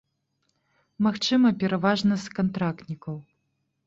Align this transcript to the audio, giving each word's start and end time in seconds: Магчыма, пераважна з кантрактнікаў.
Магчыма, 1.07 1.51
пераважна 1.63 2.17
з 2.23 2.33
кантрактнікаў. 2.39 3.15